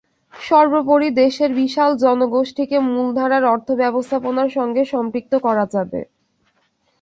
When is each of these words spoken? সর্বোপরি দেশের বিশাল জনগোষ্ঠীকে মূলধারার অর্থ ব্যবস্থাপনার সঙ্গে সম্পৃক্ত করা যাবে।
সর্বোপরি 0.33 1.09
দেশের 1.21 1.51
বিশাল 1.59 1.91
জনগোষ্ঠীকে 2.03 2.77
মূলধারার 2.87 3.43
অর্থ 3.45 3.67
ব্যবস্থাপনার 3.81 4.49
সঙ্গে 4.57 4.81
সম্পৃক্ত 4.93 5.33
করা 5.45 5.65
যাবে। 5.73 6.01